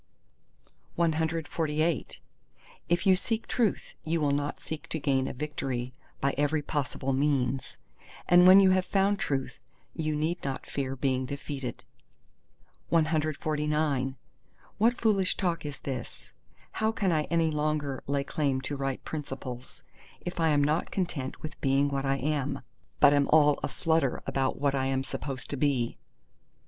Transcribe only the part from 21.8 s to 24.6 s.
what I am, but am all aflutter about